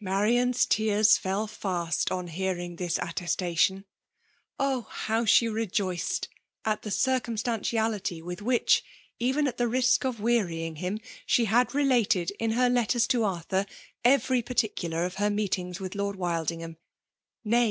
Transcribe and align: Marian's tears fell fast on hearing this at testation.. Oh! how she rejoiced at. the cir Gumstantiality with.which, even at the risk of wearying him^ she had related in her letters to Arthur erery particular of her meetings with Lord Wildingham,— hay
Marian's 0.00 0.66
tears 0.66 1.16
fell 1.16 1.46
fast 1.46 2.10
on 2.10 2.26
hearing 2.26 2.74
this 2.74 2.98
at 2.98 3.14
testation.. 3.14 3.84
Oh! 4.58 4.88
how 4.90 5.24
she 5.24 5.46
rejoiced 5.46 6.28
at. 6.64 6.82
the 6.82 6.90
cir 6.90 7.20
Gumstantiality 7.20 8.20
with.which, 8.20 8.82
even 9.20 9.46
at 9.46 9.56
the 9.56 9.68
risk 9.68 10.04
of 10.04 10.18
wearying 10.18 10.74
him^ 10.78 11.00
she 11.26 11.44
had 11.44 11.76
related 11.76 12.32
in 12.40 12.50
her 12.54 12.68
letters 12.68 13.06
to 13.06 13.22
Arthur 13.22 13.66
erery 14.04 14.44
particular 14.44 15.04
of 15.04 15.14
her 15.22 15.30
meetings 15.30 15.78
with 15.78 15.94
Lord 15.94 16.16
Wildingham,— 16.16 16.76
hay 17.44 17.66